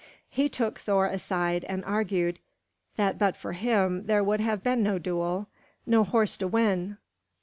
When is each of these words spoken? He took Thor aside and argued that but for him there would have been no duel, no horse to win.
He 0.31 0.49
took 0.49 0.79
Thor 0.79 1.05
aside 1.05 1.63
and 1.65 1.85
argued 1.85 2.39
that 2.95 3.19
but 3.19 3.37
for 3.37 3.51
him 3.51 4.07
there 4.07 4.23
would 4.23 4.39
have 4.41 4.63
been 4.63 4.81
no 4.81 4.97
duel, 4.97 5.45
no 5.85 6.03
horse 6.03 6.37
to 6.37 6.47
win. 6.47 6.97